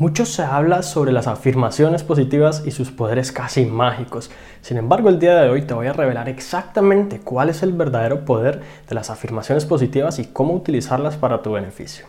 Mucho 0.00 0.26
se 0.26 0.42
habla 0.42 0.84
sobre 0.84 1.10
las 1.10 1.26
afirmaciones 1.26 2.04
positivas 2.04 2.62
y 2.64 2.70
sus 2.70 2.92
poderes 2.92 3.32
casi 3.32 3.66
mágicos. 3.66 4.30
Sin 4.60 4.76
embargo, 4.76 5.08
el 5.08 5.18
día 5.18 5.34
de 5.34 5.50
hoy 5.50 5.62
te 5.62 5.74
voy 5.74 5.88
a 5.88 5.92
revelar 5.92 6.28
exactamente 6.28 7.18
cuál 7.18 7.48
es 7.48 7.64
el 7.64 7.72
verdadero 7.72 8.24
poder 8.24 8.62
de 8.88 8.94
las 8.94 9.10
afirmaciones 9.10 9.66
positivas 9.66 10.20
y 10.20 10.26
cómo 10.26 10.54
utilizarlas 10.54 11.16
para 11.16 11.42
tu 11.42 11.50
beneficio. 11.50 12.06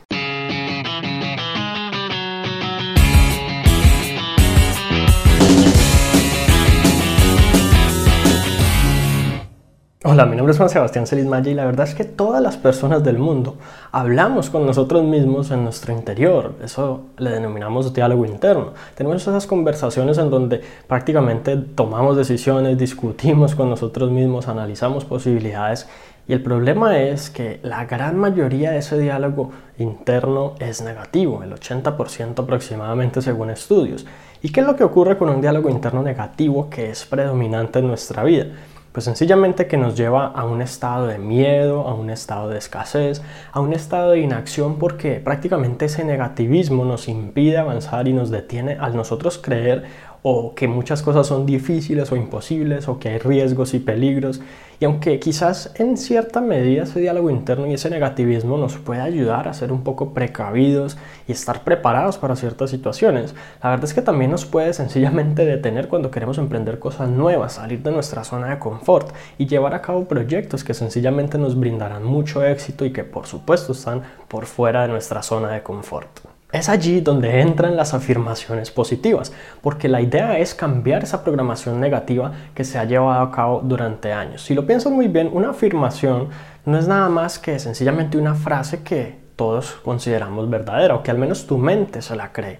Hola, 10.05 10.25
mi 10.25 10.37
nombre 10.37 10.53
es 10.53 10.57
Juan 10.57 10.69
Sebastián 10.69 11.05
Celis 11.05 11.25
Maya 11.25 11.51
y 11.51 11.53
la 11.53 11.65
verdad 11.65 11.85
es 11.85 11.93
que 11.93 12.05
todas 12.05 12.41
las 12.41 12.55
personas 12.55 13.03
del 13.03 13.17
mundo 13.17 13.57
hablamos 13.91 14.49
con 14.49 14.65
nosotros 14.65 15.03
mismos 15.03 15.51
en 15.51 15.65
nuestro 15.65 15.91
interior. 15.91 16.53
Eso 16.63 17.07
le 17.17 17.31
denominamos 17.31 17.93
diálogo 17.93 18.25
interno. 18.25 18.71
Tenemos 18.95 19.21
esas 19.21 19.45
conversaciones 19.45 20.17
en 20.17 20.29
donde 20.29 20.61
prácticamente 20.87 21.57
tomamos 21.57 22.15
decisiones, 22.15 22.77
discutimos 22.77 23.55
con 23.55 23.69
nosotros 23.69 24.09
mismos, 24.09 24.47
analizamos 24.47 25.03
posibilidades 25.03 25.85
y 26.29 26.33
el 26.33 26.43
problema 26.43 26.97
es 26.97 27.29
que 27.29 27.59
la 27.61 27.83
gran 27.83 28.17
mayoría 28.17 28.71
de 28.71 28.77
ese 28.77 28.97
diálogo 28.97 29.51
interno 29.79 30.53
es 30.59 30.81
negativo, 30.81 31.43
el 31.43 31.51
80% 31.53 32.39
aproximadamente 32.39 33.21
según 33.21 33.49
estudios. 33.49 34.05
¿Y 34.41 34.53
qué 34.53 34.61
es 34.61 34.65
lo 34.65 34.77
que 34.77 34.85
ocurre 34.85 35.17
con 35.17 35.27
un 35.27 35.41
diálogo 35.41 35.69
interno 35.69 36.03
negativo 36.03 36.69
que 36.69 36.91
es 36.91 37.03
predominante 37.05 37.79
en 37.79 37.87
nuestra 37.87 38.23
vida? 38.23 38.45
Pues 38.91 39.05
sencillamente 39.05 39.67
que 39.67 39.77
nos 39.77 39.95
lleva 39.95 40.25
a 40.25 40.45
un 40.45 40.63
estado 40.63 41.05
de 41.05 41.19
miedo, 41.19 41.87
a 41.87 41.93
un 41.93 42.09
estado 42.09 42.49
de 42.49 42.57
escasez, 42.57 43.21
a 43.51 43.59
un 43.59 43.73
estado 43.73 44.11
de 44.11 44.21
inacción 44.21 44.79
porque 44.79 45.21
prácticamente 45.23 45.85
ese 45.85 46.03
negativismo 46.03 46.85
nos 46.85 47.07
impide 47.07 47.59
avanzar 47.59 48.07
y 48.07 48.13
nos 48.13 48.31
detiene 48.31 48.77
al 48.79 48.95
nosotros 48.95 49.37
creer 49.37 49.85
o 50.21 50.53
que 50.53 50.67
muchas 50.67 51.01
cosas 51.01 51.27
son 51.27 51.45
difíciles 51.45 52.11
o 52.11 52.15
imposibles 52.15 52.87
o 52.87 52.99
que 52.99 53.09
hay 53.09 53.17
riesgos 53.19 53.73
y 53.73 53.79
peligros. 53.79 54.41
Y 54.81 54.85
aunque 54.85 55.19
quizás 55.19 55.73
en 55.75 55.97
cierta 55.97 56.39
medida 56.39 56.83
ese 56.83 57.01
diálogo 57.01 57.29
interno 57.29 57.67
y 57.67 57.73
ese 57.73 57.89
negativismo 57.89 58.57
nos 58.57 58.77
puede 58.77 59.01
ayudar 59.01 59.47
a 59.49 59.53
ser 59.53 59.73
un 59.73 59.83
poco 59.83 60.13
precavidos 60.13 60.97
y 61.27 61.33
estar 61.33 61.63
preparados 61.63 62.17
para 62.17 62.37
ciertas 62.37 62.69
situaciones, 62.69 63.35
la 63.61 63.71
verdad 63.71 63.85
es 63.85 63.93
que 63.93 64.01
también 64.01 64.31
nos 64.31 64.45
puede 64.45 64.73
sencillamente 64.73 65.45
detener 65.45 65.89
cuando 65.89 66.11
queremos 66.11 66.37
emprender 66.37 66.79
cosas 66.79 67.09
nuevas, 67.09 67.53
salir 67.53 67.83
de 67.83 67.91
nuestra 67.91 68.23
zona 68.23 68.51
de 68.51 68.59
confort 68.59 69.13
y 69.37 69.47
llevar 69.47 69.73
a 69.73 69.81
cabo 69.81 70.05
proyectos 70.05 70.63
que 70.63 70.73
sencillamente 70.73 71.37
nos 71.37 71.59
brindarán 71.59 72.05
mucho 72.05 72.43
éxito 72.45 72.85
y 72.85 72.91
que 72.91 73.03
por 73.03 73.27
supuesto 73.27 73.73
están 73.73 74.03
por 74.29 74.45
fuera 74.45 74.83
de 74.83 74.89
nuestra 74.89 75.23
zona 75.23 75.49
de 75.51 75.61
confort. 75.61 76.28
Es 76.51 76.67
allí 76.67 76.99
donde 76.99 77.41
entran 77.41 77.75
las 77.75 77.93
afirmaciones 77.93 78.71
positivas, 78.71 79.31
porque 79.61 79.87
la 79.87 80.01
idea 80.01 80.39
es 80.39 80.55
cambiar 80.55 81.03
esa 81.03 81.23
programación 81.23 81.79
negativa 81.79 82.31
que 82.55 82.63
se 82.63 82.79
ha 82.79 82.85
llevado 82.85 83.21
a 83.21 83.31
cabo 83.31 83.61
durante 83.63 84.11
años. 84.11 84.41
Si 84.41 84.55
lo 84.55 84.65
piensas 84.65 84.91
muy 84.91 85.07
bien, 85.07 85.29
una 85.31 85.51
afirmación 85.51 86.29
no 86.65 86.79
es 86.79 86.87
nada 86.87 87.07
más 87.07 87.37
que 87.37 87.59
sencillamente 87.59 88.17
una 88.17 88.33
frase 88.33 88.81
que 88.81 89.19
todos 89.35 89.73
consideramos 89.83 90.49
verdadera 90.49 90.95
o 90.95 91.03
que 91.03 91.11
al 91.11 91.19
menos 91.19 91.45
tu 91.45 91.59
mente 91.59 92.01
se 92.01 92.15
la 92.15 92.33
cree. 92.33 92.57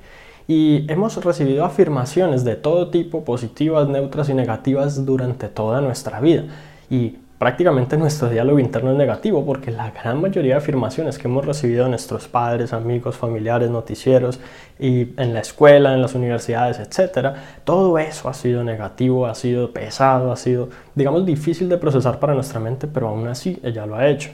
Y 0.48 0.86
hemos 0.92 1.24
recibido 1.26 1.66
afirmaciones 1.66 2.44
de 2.44 2.56
todo 2.56 2.92
tipo, 2.92 3.26
positivas, 3.26 3.88
neutras 3.88 4.30
y 4.30 4.36
negativas 4.36 5.04
durante 5.04 5.48
toda 5.48 5.82
nuestra 5.82 6.20
vida. 6.20 6.44
Prácticamente 7.40 7.98
nuestro 7.98 8.30
diálogo 8.30 8.60
interno 8.60 8.92
es 8.92 8.98
negativo 8.98 9.46
porque 9.46 9.72
la 9.72 9.92
gran 9.92 10.20
mayoría 10.22 10.56
de 10.56 10.58
afirmaciones 10.58 11.18
que 11.18 11.30
hemos 11.30 11.46
recibido 11.46 11.86
de 11.86 11.90
nuestros 11.90 12.28
padres, 12.28 12.74
amigos, 12.74 13.16
familiares, 13.16 13.70
noticieros 13.70 14.42
y 14.78 15.14
en 15.20 15.34
la 15.34 15.40
escuela, 15.40 15.94
en 15.94 16.02
las 16.02 16.14
universidades, 16.16 16.80
etcétera, 16.80 17.62
todo 17.64 17.98
eso 17.98 18.28
ha 18.28 18.34
sido 18.34 18.64
negativo, 18.66 19.26
ha 19.26 19.36
sido 19.36 19.72
pesado, 19.72 20.34
ha 20.34 20.36
sido, 20.36 20.70
digamos, 20.94 21.26
difícil 21.26 21.70
de 21.70 21.78
procesar 21.78 22.20
para 22.20 22.34
nuestra 22.34 22.60
mente, 22.60 22.88
pero 22.88 23.08
aún 23.08 23.28
así 23.30 23.58
ella 23.64 23.86
lo 23.86 23.96
ha 23.96 24.08
hecho. 24.08 24.32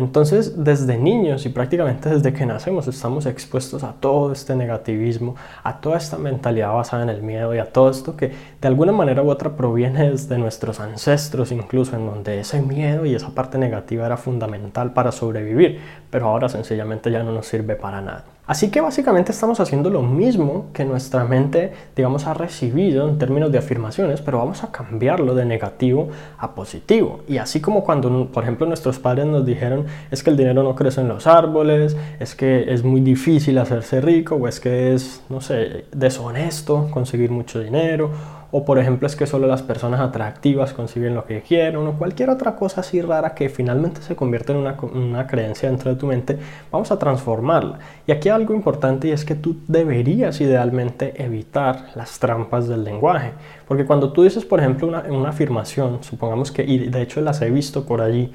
Entonces, 0.00 0.64
desde 0.64 0.96
niños 0.96 1.44
y 1.44 1.50
prácticamente 1.50 2.08
desde 2.08 2.32
que 2.32 2.46
nacemos 2.46 2.88
estamos 2.88 3.26
expuestos 3.26 3.84
a 3.84 3.92
todo 3.92 4.32
este 4.32 4.56
negativismo, 4.56 5.36
a 5.62 5.82
toda 5.82 5.98
esta 5.98 6.16
mentalidad 6.16 6.72
basada 6.72 7.02
en 7.02 7.10
el 7.10 7.22
miedo 7.22 7.54
y 7.54 7.58
a 7.58 7.70
todo 7.70 7.90
esto 7.90 8.16
que 8.16 8.32
de 8.62 8.68
alguna 8.68 8.92
manera 8.92 9.22
u 9.22 9.28
otra 9.28 9.56
proviene 9.56 10.10
de 10.10 10.38
nuestros 10.38 10.80
ancestros 10.80 11.52
incluso, 11.52 11.96
en 11.96 12.06
donde 12.06 12.40
ese 12.40 12.62
miedo 12.62 13.04
y 13.04 13.14
esa 13.14 13.28
parte 13.34 13.58
negativa 13.58 14.06
era 14.06 14.16
fundamental 14.16 14.94
para 14.94 15.12
sobrevivir, 15.12 15.80
pero 16.08 16.28
ahora 16.28 16.48
sencillamente 16.48 17.10
ya 17.10 17.22
no 17.22 17.32
nos 17.32 17.46
sirve 17.46 17.76
para 17.76 18.00
nada. 18.00 18.24
Así 18.50 18.68
que 18.72 18.80
básicamente 18.80 19.30
estamos 19.30 19.60
haciendo 19.60 19.90
lo 19.90 20.02
mismo 20.02 20.70
que 20.72 20.84
nuestra 20.84 21.24
mente, 21.24 21.72
digamos, 21.94 22.26
ha 22.26 22.34
recibido 22.34 23.08
en 23.08 23.16
términos 23.16 23.52
de 23.52 23.58
afirmaciones, 23.58 24.22
pero 24.22 24.38
vamos 24.38 24.64
a 24.64 24.72
cambiarlo 24.72 25.36
de 25.36 25.44
negativo 25.44 26.08
a 26.36 26.52
positivo. 26.52 27.20
Y 27.28 27.38
así 27.38 27.60
como 27.60 27.84
cuando, 27.84 28.26
por 28.32 28.42
ejemplo, 28.42 28.66
nuestros 28.66 28.98
padres 28.98 29.26
nos 29.26 29.46
dijeron 29.46 29.86
es 30.10 30.24
que 30.24 30.30
el 30.30 30.36
dinero 30.36 30.64
no 30.64 30.74
crece 30.74 31.00
en 31.00 31.06
los 31.06 31.28
árboles, 31.28 31.96
es 32.18 32.34
que 32.34 32.74
es 32.74 32.82
muy 32.82 33.00
difícil 33.00 33.56
hacerse 33.56 34.00
rico, 34.00 34.34
o 34.34 34.48
es 34.48 34.58
que 34.58 34.94
es, 34.94 35.22
no 35.28 35.40
sé, 35.40 35.84
deshonesto 35.92 36.88
conseguir 36.90 37.30
mucho 37.30 37.60
dinero, 37.60 38.10
o 38.52 38.64
por 38.64 38.78
ejemplo 38.78 39.06
es 39.06 39.16
que 39.16 39.26
solo 39.26 39.46
las 39.46 39.62
personas 39.62 40.00
atractivas 40.00 40.72
consiguen 40.72 41.14
lo 41.14 41.24
que 41.24 41.42
quieren, 41.42 41.76
o 41.76 41.92
cualquier 41.98 42.30
otra 42.30 42.56
cosa 42.56 42.80
así 42.80 43.00
rara 43.00 43.34
que 43.34 43.48
finalmente 43.48 44.02
se 44.02 44.16
convierte 44.16 44.52
en 44.52 44.58
una, 44.58 44.76
una, 44.92 45.26
creencia 45.26 45.68
dentro 45.68 45.90
de 45.90 45.96
tu 45.96 46.06
mente, 46.06 46.38
vamos 46.70 46.90
a 46.90 46.98
transformarla. 46.98 47.78
Y 48.06 48.12
aquí 48.12 48.28
algo 48.28 48.54
importante 48.54 49.08
y 49.08 49.12
es 49.12 49.24
que 49.24 49.34
tú 49.34 49.56
deberías 49.68 50.40
idealmente 50.40 51.22
evitar 51.22 51.90
las 51.94 52.18
trampas 52.18 52.68
del 52.68 52.84
lenguaje, 52.84 53.32
porque 53.68 53.84
cuando 53.84 54.12
tú 54.12 54.22
dices, 54.22 54.44
por 54.44 54.60
ejemplo, 54.60 54.88
una, 54.88 55.02
una 55.02 55.28
afirmación, 55.30 56.02
supongamos 56.02 56.50
que, 56.50 56.64
y 56.64 56.88
de 56.88 57.02
hecho 57.02 57.20
las 57.20 57.40
he 57.42 57.50
visto 57.50 57.86
por 57.86 58.00
allí, 58.00 58.32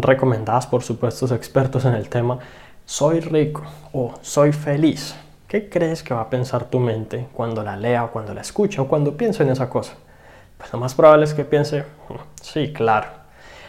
recomendadas 0.00 0.66
por 0.66 0.82
supuestos 0.82 1.32
expertos 1.32 1.84
en 1.84 1.94
el 1.94 2.08
tema, 2.08 2.38
soy 2.84 3.20
rico 3.20 3.62
o 3.92 4.14
soy 4.20 4.52
feliz 4.52 5.14
¿Qué 5.52 5.68
crees 5.68 6.02
que 6.02 6.14
va 6.14 6.22
a 6.22 6.30
pensar 6.30 6.70
tu 6.70 6.80
mente 6.80 7.28
cuando 7.34 7.62
la 7.62 7.76
lea 7.76 8.04
o 8.04 8.10
cuando 8.10 8.32
la 8.32 8.40
escucha 8.40 8.80
o 8.80 8.88
cuando 8.88 9.18
piense 9.18 9.42
en 9.42 9.50
esa 9.50 9.68
cosa? 9.68 9.92
Pues 10.56 10.72
lo 10.72 10.78
más 10.78 10.94
probable 10.94 11.26
es 11.26 11.34
que 11.34 11.44
piense, 11.44 11.82
mm, 11.82 12.14
sí, 12.40 12.72
claro. 12.72 13.08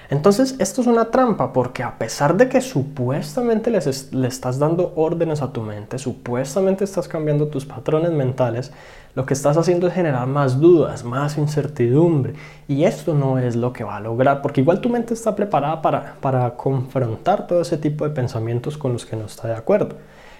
Entonces, 0.10 0.56
esto 0.60 0.80
es 0.80 0.88
una 0.88 1.12
trampa 1.12 1.52
porque 1.52 1.84
a 1.84 1.98
pesar 1.98 2.38
de 2.38 2.48
que 2.48 2.62
supuestamente 2.62 3.70
le 3.70 4.28
estás 4.30 4.60
dando 4.60 4.94
órdenes 4.96 5.42
a 5.42 5.52
tu 5.52 5.62
mente, 5.62 6.00
supuestamente 6.00 6.86
estás 6.86 7.10
cambiando 7.10 7.50
tus 7.50 7.66
patrones 7.66 8.14
mentales, 8.14 8.72
lo 9.14 9.26
que 9.26 9.34
estás 9.34 9.58
haciendo 9.58 9.88
es 9.88 9.94
generar 9.94 10.26
más 10.26 10.62
dudas, 10.62 11.04
más 11.04 11.38
incertidumbre. 11.38 12.36
Y 12.70 12.86
esto 12.86 13.14
no 13.14 13.40
es 13.40 13.58
lo 13.58 13.74
que 13.74 13.84
va 13.84 13.98
a 13.98 14.00
lograr, 14.00 14.42
porque 14.42 14.62
igual 14.62 14.80
tu 14.80 14.88
mente 14.88 15.14
está 15.14 15.36
preparada 15.36 15.82
para, 15.82 16.16
para 16.22 16.56
confrontar 16.56 17.46
todo 17.46 17.60
ese 17.60 17.78
tipo 17.78 18.08
de 18.08 18.16
pensamientos 18.16 18.78
con 18.78 18.94
los 18.94 19.06
que 19.06 19.18
no 19.18 19.26
está 19.26 19.50
de 19.50 19.56
acuerdo. 19.56 19.98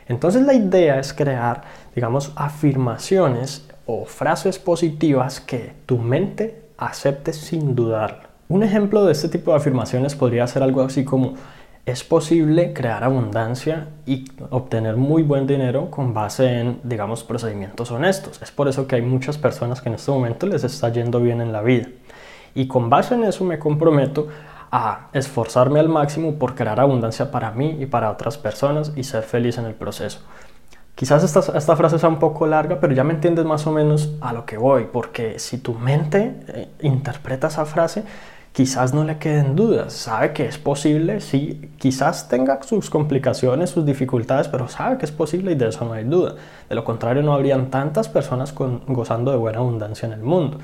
Entonces 0.08 0.44
la 0.44 0.54
idea 0.54 1.00
es 1.00 1.14
crear, 1.14 1.64
digamos, 1.96 2.32
afirmaciones 2.36 3.68
o 3.86 4.06
frases 4.06 4.60
positivas 4.60 5.40
que 5.40 5.74
tu 5.86 5.98
mente 5.98 6.62
acepte 6.78 7.34
sin 7.34 7.76
dudar. 7.76 8.30
Un 8.50 8.64
ejemplo 8.64 9.06
de 9.06 9.14
este 9.14 9.30
tipo 9.30 9.52
de 9.52 9.58
afirmaciones 9.58 10.16
podría 10.16 10.46
ser 10.48 10.64
algo 10.64 10.82
así 10.82 11.04
como 11.04 11.36
es 11.86 12.04
posible 12.04 12.72
crear 12.72 13.04
abundancia 13.04 13.88
y 14.06 14.26
obtener 14.50 14.96
muy 14.96 15.22
buen 15.22 15.48
dinero 15.48 15.92
con 15.92 16.14
base 16.14 16.60
en, 16.60 16.80
digamos, 16.84 17.24
procedimientos 17.24 17.92
honestos. 17.92 18.42
Es 18.42 18.52
por 18.52 18.70
eso 18.70 18.88
que 18.88 18.96
hay 18.96 19.02
muchas 19.02 19.38
personas 19.38 19.82
que 19.82 19.90
en 19.90 19.96
este 19.96 20.12
momento 20.12 20.48
les 20.48 20.64
está 20.64 20.90
yendo 20.90 21.20
bien 21.20 21.42
en 21.42 21.52
la 21.52 21.62
vida. 21.62 21.88
Y 22.56 22.68
con 22.68 22.90
base 22.90 23.16
en 23.16 23.26
eso 23.26 23.44
me 23.44 23.60
comprometo 23.60 24.30
a 24.76 25.10
esforzarme 25.14 25.80
al 25.80 25.88
máximo 25.88 26.40
por 26.40 26.56
crear 26.56 26.80
abundancia 26.80 27.30
para 27.30 27.52
mí 27.52 27.78
y 27.80 27.86
para 27.86 28.10
otras 28.10 28.40
personas 28.40 28.92
y 28.96 29.04
ser 29.04 29.22
feliz 29.22 29.60
en 29.60 29.66
el 29.66 29.76
proceso. 29.76 30.22
Quizás 30.96 31.24
esta, 31.24 31.56
esta, 31.56 31.76
frase 31.76 32.00
sea 32.00 32.10
un 32.10 32.18
poco 32.18 32.48
larga, 32.48 32.80
pero 32.80 32.92
ya 32.92 33.04
me 33.04 33.14
entiendes 33.14 33.46
más 33.46 33.68
o 33.68 33.72
menos 33.72 34.16
a 34.20 34.34
lo 34.34 34.48
que 34.48 34.58
voy, 34.58 34.88
porque 34.92 35.38
si 35.38 35.60
tu 35.60 35.76
mente 35.76 36.40
eh, 36.48 36.70
interpreta 36.82 37.50
esa 37.50 37.66
frase, 37.66 38.04
quizás 38.52 38.96
no 38.96 39.04
le 39.04 39.20
queden 39.20 39.56
dudas, 39.56 39.94
sabe 39.94 40.34
que 40.34 40.48
es 40.48 40.58
posible, 40.58 41.22
sí, 41.22 41.70
quizás 41.78 42.28
tenga 42.28 42.64
sus 42.64 42.90
complicaciones, 42.90 43.70
sus 43.70 43.86
dificultades, 43.86 44.48
pero 44.48 44.68
sabe 44.70 44.98
que 44.98 45.06
es 45.06 45.12
posible 45.12 45.52
y 45.52 45.56
de 45.56 45.68
eso 45.68 45.86
no 45.86 45.94
hay 45.94 46.04
duda. 46.04 46.34
De 46.68 46.74
lo 46.74 46.84
contrario, 46.84 47.22
no 47.22 47.34
habrían 47.34 47.70
tantas 47.70 48.10
personas 48.10 48.56
gozando 48.56 49.30
de 49.30 49.38
buena 49.38 49.60
abundancia 49.60 50.08
en 50.08 50.14
el 50.14 50.24
mundo. 50.24 50.58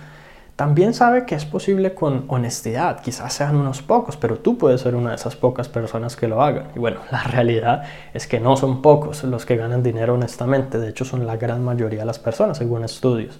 También 0.60 0.94
sabe 0.94 1.26
que 1.26 1.36
es 1.36 1.46
posible 1.46 1.94
con 1.94 2.26
honestidad, 2.28 3.00
quizás 3.00 3.32
sean 3.32 3.56
unos 3.56 3.82
pocos, 3.82 4.18
pero 4.18 4.40
tú 4.40 4.58
puedes 4.58 4.82
ser 4.82 4.94
una 4.94 5.12
de 5.12 5.16
esas 5.16 5.38
pocas 5.38 5.70
personas 5.70 6.18
que 6.18 6.28
lo 6.28 6.42
hagan. 6.44 6.68
Y 6.76 6.80
bueno, 6.80 7.00
la 7.12 7.24
realidad 7.24 7.84
es 8.14 8.28
que 8.28 8.42
no 8.42 8.58
son 8.58 8.82
pocos 8.82 9.24
los 9.24 9.46
que 9.46 9.56
ganan 9.56 9.84
dinero 9.84 10.16
honestamente, 10.16 10.78
de 10.78 10.90
hecho 10.90 11.06
son 11.06 11.26
la 11.26 11.38
gran 11.38 11.64
mayoría 11.64 12.00
de 12.00 12.06
las 12.06 12.20
personas 12.20 12.58
según 12.58 12.84
estudios. 12.84 13.40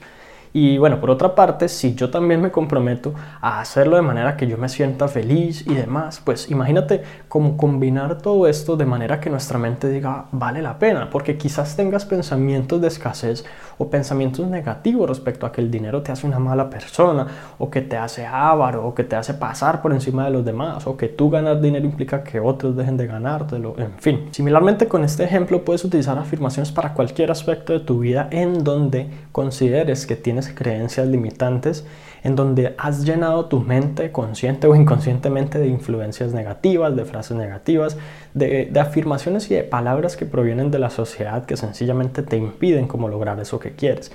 Y 0.54 0.78
bueno, 0.78 1.00
por 1.00 1.10
otra 1.10 1.36
parte, 1.36 1.70
si 1.70 1.96
yo 1.96 2.10
también 2.10 2.42
me 2.42 2.52
comprometo 2.52 3.14
a 3.42 3.60
hacerlo 3.60 3.96
de 3.96 4.02
manera 4.02 4.36
que 4.36 4.48
yo 4.48 4.58
me 4.58 4.70
sienta 4.70 5.08
feliz 5.08 5.66
y 5.68 5.76
demás, 5.76 6.22
pues 6.24 6.50
imagínate 6.50 7.04
cómo 7.28 7.58
combinar 7.58 8.18
todo 8.22 8.48
esto 8.48 8.76
de 8.76 8.86
manera 8.86 9.20
que 9.20 9.30
nuestra 9.30 9.60
mente 9.60 9.90
diga, 9.90 10.26
vale 10.32 10.62
la 10.62 10.80
pena, 10.80 11.10
porque 11.10 11.38
quizás 11.38 11.76
tengas 11.76 12.06
pensamientos 12.06 12.82
de 12.82 12.88
escasez 12.88 13.46
o 13.78 13.90
pensamientos 13.90 14.48
negativos 14.48 15.08
respecto 15.08 15.46
a 15.46 15.52
que 15.52 15.62
el 15.62 15.72
dinero 15.72 16.02
te 16.02 16.12
hace 16.12 16.28
una 16.28 16.40
mala 16.40 16.70
persona, 16.70 17.28
o 17.58 17.70
que 17.70 17.82
te 17.82 17.98
hace 17.98 18.26
avaro, 18.26 18.86
o 18.86 18.94
que 18.96 19.04
te 19.04 19.16
hace 19.16 19.34
pasar 19.34 19.82
por 19.82 19.94
encima 19.94 20.26
de 20.26 20.32
los 20.32 20.44
demás, 20.44 20.86
o 20.88 20.98
que 20.98 21.08
tú 21.08 21.30
ganar 21.30 21.62
dinero 21.62 21.86
implica 21.86 22.24
que 22.24 22.40
otros 22.40 22.76
dejen 22.76 22.98
de 22.98 23.08
ganártelo, 23.08 23.76
en 23.78 23.94
fin. 24.00 24.28
Similarmente 24.32 24.88
con 24.88 25.04
este 25.04 25.24
ejemplo 25.24 25.64
puedes 25.64 25.84
utilizar 25.86 26.18
afirmaciones 26.18 26.72
para 26.72 26.94
cualquier 26.94 27.32
aspecto 27.32 27.74
de 27.74 27.80
tu 27.80 28.00
vida 28.00 28.28
en 28.32 28.64
donde 28.64 29.10
consideres 29.32 30.06
que 30.06 30.16
tienes 30.16 30.39
creencias 30.48 31.08
limitantes, 31.08 31.86
en 32.24 32.36
donde 32.36 32.76
has 32.78 33.06
llenado 33.06 33.46
tu 33.46 33.60
mente 33.60 34.12
consciente 34.12 34.68
o 34.68 34.76
inconscientemente 34.76 35.60
de 35.60 35.68
influencias 35.68 36.34
negativas, 36.34 36.96
de 36.96 37.06
frases 37.06 37.38
negativas, 37.38 37.98
de, 38.34 38.70
de 38.72 38.80
afirmaciones 38.80 39.52
y 39.52 39.56
de 39.56 39.64
palabras 39.64 40.16
que 40.18 40.26
provienen 40.26 40.72
de 40.72 40.80
la 40.80 40.90
sociedad 40.90 41.46
que 41.46 41.58
sencillamente 41.58 42.24
te 42.24 42.38
impiden 42.38 42.88
como 42.88 43.08
lograr 43.08 43.40
eso 43.40 43.60
que 43.60 43.72
quieres 43.72 44.12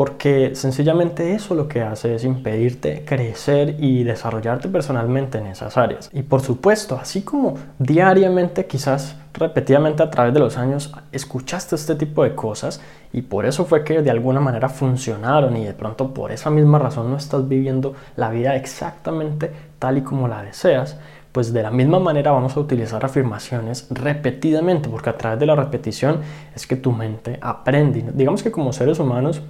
porque 0.00 0.54
sencillamente 0.54 1.34
eso 1.34 1.54
lo 1.54 1.68
que 1.68 1.82
hace 1.82 2.14
es 2.14 2.24
impedirte 2.24 3.04
crecer 3.04 3.76
y 3.80 4.02
desarrollarte 4.02 4.70
personalmente 4.70 5.36
en 5.36 5.48
esas 5.48 5.76
áreas. 5.76 6.08
Y 6.14 6.22
por 6.22 6.40
supuesto, 6.40 6.98
así 6.98 7.20
como 7.20 7.58
diariamente, 7.78 8.64
quizás 8.64 9.16
repetidamente 9.34 10.02
a 10.02 10.08
través 10.08 10.32
de 10.32 10.40
los 10.40 10.56
años, 10.56 10.90
escuchaste 11.12 11.76
este 11.76 11.96
tipo 11.96 12.24
de 12.24 12.34
cosas 12.34 12.80
y 13.12 13.20
por 13.20 13.44
eso 13.44 13.66
fue 13.66 13.84
que 13.84 14.00
de 14.00 14.10
alguna 14.10 14.40
manera 14.40 14.70
funcionaron 14.70 15.54
y 15.58 15.66
de 15.66 15.74
pronto 15.74 16.14
por 16.14 16.32
esa 16.32 16.48
misma 16.48 16.78
razón 16.78 17.10
no 17.10 17.18
estás 17.18 17.46
viviendo 17.46 17.94
la 18.16 18.30
vida 18.30 18.56
exactamente 18.56 19.52
tal 19.78 19.98
y 19.98 20.00
como 20.00 20.28
la 20.28 20.42
deseas, 20.42 20.96
pues 21.32 21.52
de 21.52 21.62
la 21.62 21.70
misma 21.70 21.98
manera 22.00 22.32
vamos 22.32 22.56
a 22.56 22.60
utilizar 22.60 23.04
afirmaciones 23.04 23.86
repetidamente, 23.90 24.88
porque 24.88 25.10
a 25.10 25.18
través 25.18 25.38
de 25.38 25.44
la 25.44 25.56
repetición 25.56 26.20
es 26.56 26.66
que 26.66 26.76
tu 26.76 26.90
mente 26.90 27.38
aprende. 27.42 28.02
Digamos 28.14 28.42
que 28.42 28.50
como 28.50 28.72
seres 28.72 28.98
humanos 28.98 29.42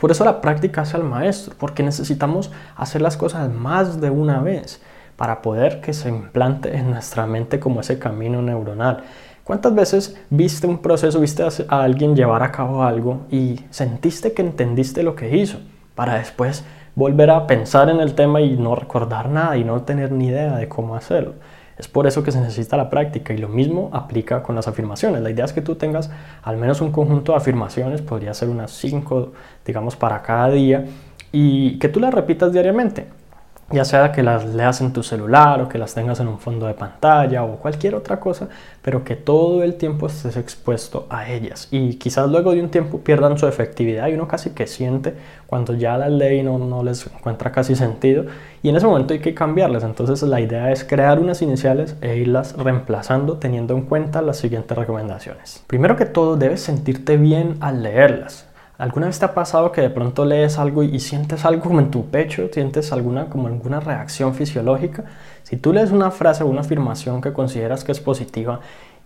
por 0.00 0.10
eso 0.10 0.24
la 0.24 0.40
práctica 0.40 0.82
hace 0.82 0.96
al 0.96 1.04
maestro, 1.04 1.54
porque 1.58 1.82
necesitamos 1.82 2.50
hacer 2.76 3.02
las 3.02 3.16
cosas 3.16 3.50
más 3.50 4.00
de 4.00 4.10
una 4.10 4.40
vez 4.40 4.80
para 5.16 5.42
poder 5.42 5.80
que 5.80 5.92
se 5.92 6.08
implante 6.08 6.76
en 6.76 6.90
nuestra 6.90 7.26
mente 7.26 7.60
como 7.60 7.80
ese 7.80 7.98
camino 7.98 8.42
neuronal. 8.42 9.04
¿Cuántas 9.44 9.74
veces 9.74 10.16
viste 10.30 10.66
un 10.66 10.78
proceso, 10.78 11.20
viste 11.20 11.42
a 11.42 11.82
alguien 11.82 12.16
llevar 12.16 12.42
a 12.42 12.50
cabo 12.50 12.82
algo 12.82 13.26
y 13.30 13.60
sentiste 13.70 14.32
que 14.32 14.42
entendiste 14.42 15.02
lo 15.02 15.14
que 15.14 15.36
hizo 15.36 15.58
para 15.94 16.14
después 16.14 16.64
volver 16.94 17.30
a 17.30 17.46
pensar 17.46 17.90
en 17.90 18.00
el 18.00 18.14
tema 18.14 18.40
y 18.40 18.56
no 18.56 18.74
recordar 18.74 19.28
nada 19.28 19.56
y 19.56 19.64
no 19.64 19.82
tener 19.82 20.12
ni 20.12 20.28
idea 20.28 20.56
de 20.56 20.68
cómo 20.68 20.96
hacerlo? 20.96 21.34
Es 21.76 21.88
por 21.88 22.06
eso 22.06 22.22
que 22.22 22.32
se 22.32 22.40
necesita 22.40 22.76
la 22.76 22.88
práctica 22.88 23.34
y 23.34 23.38
lo 23.38 23.48
mismo 23.48 23.90
aplica 23.92 24.42
con 24.42 24.54
las 24.54 24.68
afirmaciones. 24.68 25.22
La 25.22 25.30
idea 25.30 25.44
es 25.44 25.52
que 25.52 25.62
tú 25.62 25.74
tengas 25.74 26.10
al 26.42 26.56
menos 26.56 26.80
un 26.80 26.92
conjunto 26.92 27.32
de 27.32 27.38
afirmaciones, 27.38 28.00
podría 28.00 28.32
ser 28.34 28.48
unas 28.48 28.70
5, 28.70 29.32
digamos, 29.66 29.96
para 29.96 30.22
cada 30.22 30.50
día, 30.50 30.84
y 31.32 31.78
que 31.78 31.88
tú 31.88 31.98
las 31.98 32.14
repitas 32.14 32.52
diariamente 32.52 33.06
ya 33.70 33.84
sea 33.84 34.12
que 34.12 34.22
las 34.22 34.44
leas 34.44 34.80
en 34.80 34.92
tu 34.92 35.02
celular 35.02 35.60
o 35.62 35.68
que 35.68 35.78
las 35.78 35.94
tengas 35.94 36.20
en 36.20 36.28
un 36.28 36.38
fondo 36.38 36.66
de 36.66 36.74
pantalla 36.74 37.44
o 37.44 37.56
cualquier 37.56 37.94
otra 37.94 38.20
cosa, 38.20 38.48
pero 38.82 39.04
que 39.04 39.16
todo 39.16 39.62
el 39.62 39.74
tiempo 39.74 40.06
estés 40.06 40.36
expuesto 40.36 41.06
a 41.08 41.30
ellas. 41.30 41.68
Y 41.70 41.94
quizás 41.94 42.28
luego 42.28 42.52
de 42.52 42.60
un 42.60 42.68
tiempo 42.68 43.00
pierdan 43.00 43.38
su 43.38 43.46
efectividad 43.46 44.08
y 44.08 44.14
uno 44.14 44.28
casi 44.28 44.50
que 44.50 44.66
siente 44.66 45.14
cuando 45.46 45.74
ya 45.74 45.96
las 45.96 46.10
lee 46.10 46.40
y 46.40 46.42
no, 46.42 46.58
no 46.58 46.82
les 46.82 47.06
encuentra 47.06 47.52
casi 47.52 47.74
sentido. 47.74 48.26
Y 48.62 48.68
en 48.68 48.76
ese 48.76 48.86
momento 48.86 49.14
hay 49.14 49.20
que 49.20 49.34
cambiarlas. 49.34 49.84
Entonces 49.84 50.22
la 50.22 50.40
idea 50.40 50.70
es 50.70 50.84
crear 50.84 51.18
unas 51.18 51.42
iniciales 51.42 51.96
e 52.00 52.16
irlas 52.16 52.56
reemplazando 52.56 53.38
teniendo 53.38 53.74
en 53.74 53.82
cuenta 53.82 54.22
las 54.22 54.36
siguientes 54.36 54.76
recomendaciones. 54.76 55.64
Primero 55.66 55.96
que 55.96 56.06
todo, 56.06 56.36
debes 56.36 56.60
sentirte 56.60 57.16
bien 57.16 57.56
al 57.60 57.82
leerlas. 57.82 58.46
¿Alguna 58.76 59.06
vez 59.06 59.20
te 59.20 59.24
ha 59.24 59.34
pasado 59.34 59.70
que 59.70 59.82
de 59.82 59.90
pronto 59.90 60.24
lees 60.24 60.58
algo 60.58 60.82
y 60.82 60.98
sientes 60.98 61.44
algo 61.44 61.62
como 61.62 61.78
en 61.78 61.92
tu 61.92 62.06
pecho, 62.06 62.48
sientes 62.52 62.92
alguna 62.92 63.26
como 63.26 63.46
alguna 63.46 63.78
reacción 63.78 64.34
fisiológica? 64.34 65.04
Si 65.44 65.56
tú 65.56 65.72
lees 65.72 65.92
una 65.92 66.10
frase 66.10 66.42
o 66.42 66.48
una 66.48 66.62
afirmación 66.62 67.20
que 67.20 67.32
consideras 67.32 67.84
que 67.84 67.92
es 67.92 68.00
positiva 68.00 68.58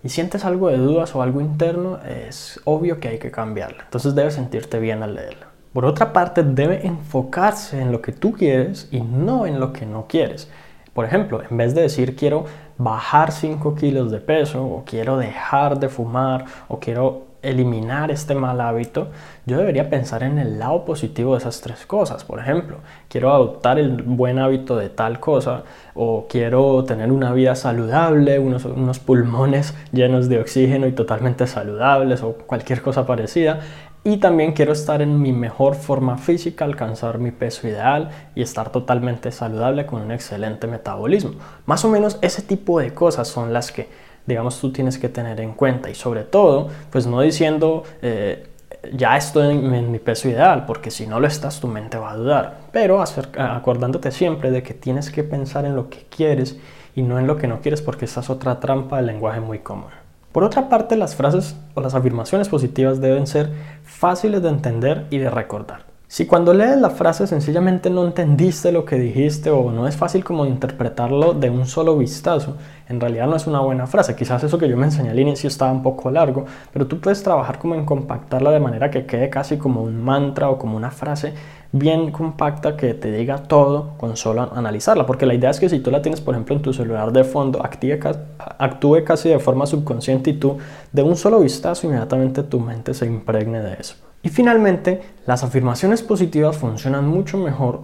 y 0.02 0.08
sientes 0.08 0.46
algo 0.46 0.68
de 0.68 0.78
dudas 0.78 1.14
o 1.14 1.20
algo 1.20 1.42
interno, 1.42 1.98
es 2.02 2.58
obvio 2.64 2.98
que 2.98 3.08
hay 3.08 3.18
que 3.18 3.30
cambiarla. 3.30 3.82
Entonces 3.84 4.14
debes 4.14 4.34
sentirte 4.34 4.78
bien 4.78 5.02
al 5.02 5.14
leerla. 5.14 5.48
Por 5.74 5.84
otra 5.84 6.14
parte, 6.14 6.42
debe 6.42 6.86
enfocarse 6.86 7.78
en 7.78 7.92
lo 7.92 8.00
que 8.00 8.12
tú 8.12 8.32
quieres 8.32 8.88
y 8.90 9.02
no 9.02 9.46
en 9.46 9.60
lo 9.60 9.74
que 9.74 9.84
no 9.84 10.06
quieres. 10.08 10.48
Por 10.94 11.04
ejemplo, 11.04 11.42
en 11.48 11.56
vez 11.58 11.74
de 11.74 11.82
decir 11.82 12.16
quiero 12.16 12.46
bajar 12.78 13.32
5 13.32 13.74
kilos 13.74 14.10
de 14.10 14.20
peso 14.20 14.64
o 14.64 14.84
quiero 14.84 15.18
dejar 15.18 15.78
de 15.78 15.88
fumar 15.88 16.44
o 16.68 16.78
quiero 16.78 17.28
eliminar 17.42 18.10
este 18.10 18.34
mal 18.34 18.60
hábito, 18.60 19.08
yo 19.46 19.58
debería 19.58 19.88
pensar 19.88 20.22
en 20.22 20.38
el 20.38 20.58
lado 20.58 20.84
positivo 20.84 21.32
de 21.32 21.38
esas 21.38 21.60
tres 21.60 21.86
cosas. 21.86 22.24
Por 22.24 22.40
ejemplo, 22.40 22.78
quiero 23.08 23.32
adoptar 23.32 23.78
el 23.78 24.02
buen 24.02 24.38
hábito 24.38 24.76
de 24.76 24.88
tal 24.88 25.20
cosa 25.20 25.62
o 25.94 26.26
quiero 26.28 26.84
tener 26.84 27.12
una 27.12 27.32
vida 27.32 27.54
saludable, 27.54 28.38
unos, 28.38 28.64
unos 28.64 28.98
pulmones 28.98 29.74
llenos 29.92 30.28
de 30.28 30.40
oxígeno 30.40 30.86
y 30.86 30.92
totalmente 30.92 31.46
saludables 31.46 32.22
o 32.22 32.32
cualquier 32.32 32.82
cosa 32.82 33.06
parecida. 33.06 33.60
Y 34.04 34.18
también 34.18 34.52
quiero 34.52 34.72
estar 34.72 35.02
en 35.02 35.20
mi 35.20 35.32
mejor 35.32 35.74
forma 35.74 36.18
física, 36.18 36.64
alcanzar 36.64 37.18
mi 37.18 37.30
peso 37.30 37.68
ideal 37.68 38.10
y 38.34 38.42
estar 38.42 38.70
totalmente 38.70 39.32
saludable 39.32 39.86
con 39.86 40.00
un 40.02 40.12
excelente 40.12 40.66
metabolismo. 40.66 41.32
Más 41.66 41.84
o 41.84 41.88
menos 41.88 42.18
ese 42.22 42.42
tipo 42.42 42.80
de 42.80 42.94
cosas 42.94 43.28
son 43.28 43.52
las 43.52 43.72
que 43.72 43.88
digamos, 44.28 44.60
tú 44.60 44.70
tienes 44.70 44.98
que 44.98 45.08
tener 45.08 45.40
en 45.40 45.54
cuenta. 45.54 45.88
Y 45.90 45.94
sobre 45.94 46.22
todo, 46.22 46.68
pues 46.90 47.06
no 47.06 47.22
diciendo, 47.22 47.84
eh, 48.02 48.46
ya 48.92 49.16
estoy 49.16 49.50
en, 49.56 49.90
mi 49.90 49.98
peso 49.98 50.28
ideal, 50.28 50.66
porque 50.66 50.90
si 50.90 51.06
no 51.06 51.18
lo 51.18 51.26
estás, 51.26 51.60
tu 51.60 51.66
mente 51.66 51.96
va 51.96 52.12
a 52.12 52.16
dudar. 52.16 52.58
Pero 52.70 53.02
acordándote 53.02 54.12
siempre 54.12 54.50
de 54.50 54.62
que 54.62 54.74
tienes 54.74 55.10
que 55.10 55.24
pensar 55.24 55.64
en 55.64 55.74
lo 55.74 55.88
que 55.88 56.06
quieres 56.14 56.58
y 56.94 57.02
no 57.02 57.18
en 57.18 57.26
lo 57.26 57.38
que 57.38 57.48
no 57.48 57.60
quieres, 57.60 57.80
porque 57.80 58.04
esa 58.04 58.20
es 58.20 58.30
otra 58.30 58.60
trampa 58.60 58.98
del 58.98 59.06
lenguaje 59.06 59.40
muy 59.40 59.60
común. 59.60 59.90
Por 60.32 60.44
otra 60.44 60.68
parte, 60.68 60.96
las 60.96 61.14
frases 61.14 61.56
o 61.74 61.80
las 61.80 61.94
afirmaciones 61.94 62.48
positivas 62.48 63.00
deben 63.00 63.26
ser 63.26 63.50
fáciles 63.82 64.42
de 64.42 64.50
entender 64.50 65.06
y 65.10 65.18
de 65.18 65.30
recordar. 65.30 65.88
Si 66.10 66.24
cuando 66.26 66.54
lees 66.54 66.78
la 66.78 66.88
frase 66.88 67.26
sencillamente 67.26 67.90
no 67.90 68.06
entendiste 68.06 68.72
lo 68.72 68.86
que 68.86 68.96
dijiste 68.96 69.50
o 69.50 69.70
no 69.70 69.86
es 69.86 69.94
fácil 69.94 70.24
como 70.24 70.46
interpretarlo 70.46 71.34
de 71.34 71.50
un 71.50 71.66
solo 71.66 71.98
vistazo, 71.98 72.56
en 72.88 73.00
realidad 73.00 73.26
no 73.26 73.36
es 73.36 73.46
una 73.46 73.60
buena 73.60 73.86
frase. 73.86 74.16
Quizás 74.16 74.42
eso 74.44 74.58
que 74.58 74.68
yo 74.68 74.76
me 74.76 74.86
enseñé 74.86 75.10
al 75.10 75.18
inicio 75.18 75.48
estaba 75.48 75.70
un 75.70 75.82
poco 75.82 76.10
largo, 76.10 76.46
pero 76.72 76.86
tú 76.86 77.00
puedes 77.00 77.22
trabajar 77.22 77.58
como 77.58 77.74
en 77.74 77.84
compactarla 77.84 78.50
de 78.50 78.60
manera 78.60 78.90
que 78.90 79.06
quede 79.06 79.28
casi 79.28 79.58
como 79.58 79.82
un 79.82 80.02
mantra 80.02 80.48
o 80.48 80.58
como 80.58 80.76
una 80.76 80.90
frase 80.90 81.34
bien 81.70 82.10
compacta 82.10 82.76
que 82.76 82.94
te 82.94 83.12
diga 83.12 83.42
todo 83.42 83.94
con 83.98 84.16
solo 84.16 84.50
analizarla. 84.54 85.04
Porque 85.04 85.26
la 85.26 85.34
idea 85.34 85.50
es 85.50 85.60
que 85.60 85.68
si 85.68 85.80
tú 85.80 85.90
la 85.90 86.00
tienes, 86.00 86.20
por 86.20 86.34
ejemplo, 86.34 86.56
en 86.56 86.62
tu 86.62 86.72
celular 86.72 87.12
de 87.12 87.24
fondo, 87.24 87.62
actúe 87.62 89.04
casi 89.04 89.28
de 89.28 89.38
forma 89.38 89.66
subconsciente 89.66 90.30
y 90.30 90.34
tú 90.34 90.56
de 90.90 91.02
un 91.02 91.16
solo 91.16 91.40
vistazo 91.40 91.86
inmediatamente 91.86 92.42
tu 92.42 92.60
mente 92.60 92.94
se 92.94 93.06
impregne 93.06 93.60
de 93.60 93.74
eso. 93.74 93.96
Y 94.22 94.30
finalmente, 94.30 95.02
las 95.26 95.44
afirmaciones 95.44 96.02
positivas 96.02 96.56
funcionan 96.56 97.06
mucho 97.06 97.38
mejor 97.38 97.82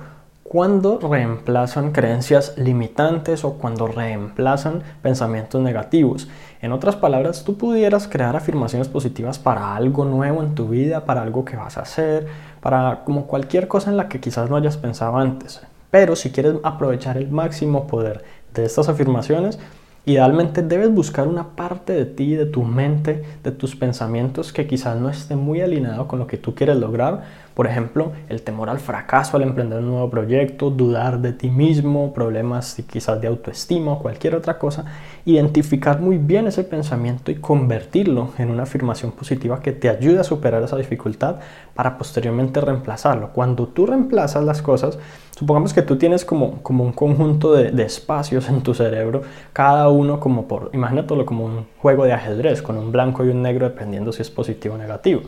cuando 0.54 1.00
reemplazan 1.00 1.90
creencias 1.90 2.56
limitantes 2.56 3.42
o 3.42 3.54
cuando 3.54 3.88
reemplazan 3.88 4.84
pensamientos 5.02 5.60
negativos. 5.60 6.28
En 6.62 6.70
otras 6.70 6.94
palabras, 6.94 7.42
tú 7.42 7.58
pudieras 7.58 8.06
crear 8.06 8.36
afirmaciones 8.36 8.86
positivas 8.86 9.40
para 9.40 9.74
algo 9.74 10.04
nuevo 10.04 10.44
en 10.44 10.54
tu 10.54 10.68
vida, 10.68 11.06
para 11.06 11.22
algo 11.22 11.44
que 11.44 11.56
vas 11.56 11.76
a 11.76 11.80
hacer, 11.80 12.28
para 12.60 13.02
como 13.02 13.26
cualquier 13.26 13.66
cosa 13.66 13.90
en 13.90 13.96
la 13.96 14.08
que 14.08 14.20
quizás 14.20 14.48
no 14.48 14.54
hayas 14.54 14.76
pensado 14.76 15.16
antes. 15.16 15.60
Pero 15.90 16.14
si 16.14 16.30
quieres 16.30 16.54
aprovechar 16.62 17.16
el 17.16 17.32
máximo 17.32 17.88
poder 17.88 18.22
de 18.54 18.64
estas 18.64 18.88
afirmaciones, 18.88 19.58
Idealmente 20.06 20.60
debes 20.60 20.92
buscar 20.92 21.26
una 21.26 21.56
parte 21.56 21.94
de 21.94 22.04
ti, 22.04 22.34
de 22.34 22.44
tu 22.44 22.62
mente, 22.62 23.24
de 23.42 23.52
tus 23.52 23.74
pensamientos 23.74 24.52
que 24.52 24.66
quizás 24.66 25.00
no 25.00 25.08
esté 25.08 25.34
muy 25.34 25.62
alineado 25.62 26.06
con 26.08 26.18
lo 26.18 26.26
que 26.26 26.36
tú 26.36 26.54
quieres 26.54 26.76
lograr. 26.76 27.24
Por 27.54 27.68
ejemplo, 27.68 28.12
el 28.28 28.42
temor 28.42 28.68
al 28.68 28.80
fracaso 28.80 29.36
al 29.36 29.44
emprender 29.44 29.78
un 29.78 29.90
nuevo 29.90 30.10
proyecto, 30.10 30.70
dudar 30.70 31.20
de 31.20 31.32
ti 31.32 31.50
mismo, 31.50 32.12
problemas 32.12 32.76
quizás 32.90 33.20
de 33.20 33.28
autoestima 33.28 33.92
o 33.92 33.98
cualquier 34.00 34.34
otra 34.34 34.58
cosa. 34.58 34.84
Identificar 35.24 36.00
muy 36.00 36.18
bien 36.18 36.48
ese 36.48 36.64
pensamiento 36.64 37.30
y 37.30 37.36
convertirlo 37.36 38.30
en 38.38 38.50
una 38.50 38.64
afirmación 38.64 39.12
positiva 39.12 39.60
que 39.60 39.72
te 39.72 39.88
ayude 39.88 40.18
a 40.18 40.24
superar 40.24 40.62
esa 40.64 40.76
dificultad 40.76 41.36
para 41.74 41.96
posteriormente 41.96 42.60
reemplazarlo. 42.60 43.30
Cuando 43.32 43.68
tú 43.68 43.86
reemplazas 43.86 44.44
las 44.44 44.60
cosas, 44.60 44.98
Supongamos 45.36 45.74
que 45.74 45.82
tú 45.82 45.96
tienes 45.96 46.24
como, 46.24 46.62
como 46.62 46.84
un 46.84 46.92
conjunto 46.92 47.54
de, 47.54 47.72
de, 47.72 47.82
espacios 47.82 48.48
en 48.48 48.62
tu 48.62 48.72
cerebro, 48.72 49.22
cada 49.52 49.88
uno 49.88 50.20
como 50.20 50.46
por, 50.46 50.70
imagínatelo 50.72 51.26
como 51.26 51.44
un 51.44 51.66
juego 51.78 52.04
de 52.04 52.12
ajedrez, 52.12 52.62
con 52.62 52.78
un 52.78 52.92
blanco 52.92 53.24
y 53.24 53.30
un 53.30 53.42
negro 53.42 53.68
dependiendo 53.68 54.12
si 54.12 54.22
es 54.22 54.30
positivo 54.30 54.76
o 54.76 54.78
negativo. 54.78 55.22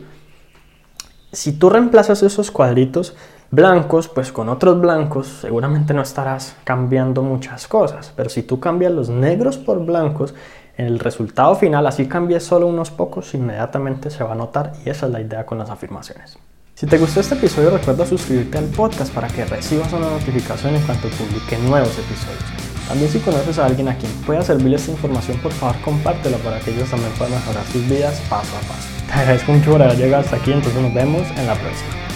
Si 1.31 1.51
tú 1.51 1.69
reemplazas 1.69 2.23
esos 2.23 2.51
cuadritos, 2.51 3.15
blancos, 3.51 4.07
pues 4.07 4.31
con 4.31 4.49
otros 4.49 4.79
blancos 4.79 5.27
seguramente 5.41 5.93
no 5.93 6.01
estarás 6.01 6.55
cambiando 6.63 7.21
muchas 7.21 7.67
cosas, 7.67 8.13
pero 8.15 8.29
si 8.29 8.43
tú 8.43 8.59
cambias 8.59 8.93
los 8.93 9.09
negros 9.09 9.57
por 9.57 9.85
blancos, 9.85 10.33
el 10.77 10.99
resultado 10.99 11.55
final, 11.55 11.87
así 11.87 12.07
cambies 12.07 12.43
solo 12.43 12.67
unos 12.67 12.91
pocos, 12.91 13.33
inmediatamente 13.33 14.09
se 14.09 14.23
va 14.23 14.33
a 14.33 14.35
notar 14.35 14.73
y 14.85 14.89
esa 14.89 15.07
es 15.07 15.11
la 15.11 15.21
idea 15.21 15.45
con 15.45 15.57
las 15.57 15.69
afirmaciones. 15.69 16.37
Si 16.75 16.85
te 16.85 16.99
gustó 16.99 17.19
este 17.19 17.33
episodio 17.33 17.71
recuerda 17.71 18.05
suscribirte 18.05 18.59
al 18.59 18.65
podcast 18.65 19.11
para 19.13 19.27
que 19.27 19.43
recibas 19.45 19.91
una 19.93 20.09
notificación 20.11 20.75
en 20.75 20.83
cuanto 20.83 21.07
publique 21.09 21.57
nuevos 21.57 21.97
episodios. 21.97 22.66
También 22.87 23.11
si 23.11 23.19
conoces 23.19 23.59
a 23.59 23.65
alguien 23.65 23.89
a 23.89 23.97
quien 23.97 24.11
pueda 24.25 24.41
servirle 24.41 24.77
esta 24.77 24.91
información, 24.91 25.37
por 25.39 25.51
favor 25.51 25.75
compártela 25.81 26.37
para 26.37 26.59
que 26.59 26.71
ellos 26.71 26.89
también 26.89 27.11
puedan 27.17 27.33
mejorar 27.33 27.65
sus 27.71 27.87
vidas 27.89 28.21
paso 28.29 28.55
a 28.55 28.61
paso. 28.67 28.87
Te 29.07 29.13
agradezco 29.13 29.51
mucho 29.51 29.71
por 29.71 29.81
haber 29.81 29.97
llegado 29.97 30.23
hasta 30.23 30.37
aquí, 30.37 30.53
entonces 30.53 30.81
nos 30.81 30.93
vemos 30.93 31.27
en 31.37 31.47
la 31.47 31.55
próxima. 31.55 32.06